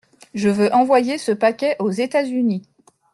[0.33, 2.63] Je veux envoyer ce paquet aux États-Unis.